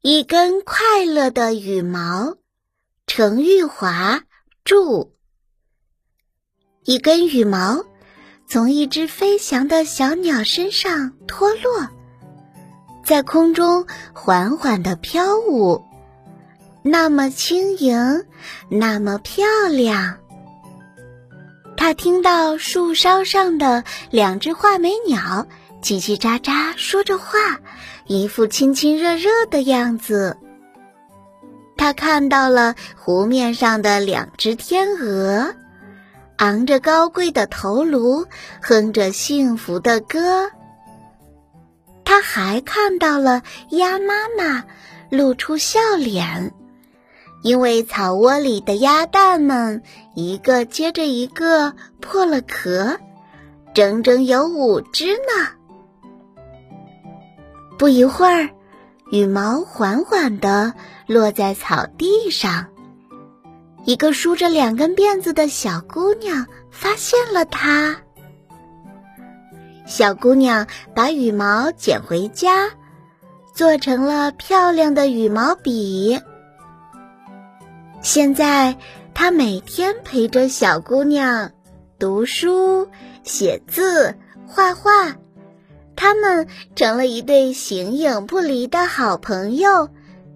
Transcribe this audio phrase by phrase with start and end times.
[0.00, 2.36] 一根快乐的羽毛，
[3.08, 4.22] 程玉华
[4.64, 5.10] 著。
[6.84, 7.84] 一根羽毛
[8.46, 11.88] 从一只飞翔的小鸟身上脱落，
[13.04, 15.84] 在空中缓缓地飘舞，
[16.84, 18.24] 那么轻盈，
[18.70, 20.18] 那么漂亮。
[21.76, 25.48] 他听到树梢上的两只画眉鸟。
[25.82, 27.60] 叽叽喳喳说着话，
[28.06, 30.36] 一副亲亲热热的样子。
[31.76, 35.54] 他看到了湖面上的两只天鹅，
[36.36, 38.26] 昂着高贵的头颅，
[38.60, 40.50] 哼着幸福的歌。
[42.04, 44.64] 他还看到了鸭妈妈
[45.10, 46.52] 露出笑脸，
[47.42, 49.82] 因为草窝里的鸭蛋们
[50.14, 52.98] 一个接着一个破了壳，
[53.72, 55.57] 整整有五只呢。
[57.78, 58.50] 不一会儿，
[59.12, 60.74] 羽毛缓缓地
[61.06, 62.66] 落在草地上。
[63.84, 67.96] 一个梳着两根辫子的小姑娘发现了它。
[69.86, 72.68] 小姑娘把羽毛捡回家，
[73.54, 76.20] 做成了漂亮的羽毛笔。
[78.02, 78.76] 现在，
[79.14, 81.52] 她每天陪着小姑娘
[81.98, 82.88] 读书、
[83.22, 84.14] 写字、
[84.46, 85.14] 画画。
[86.08, 89.90] 他们成了一对形影不离的好朋友，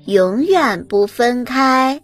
[0.04, 2.02] 永远不分开。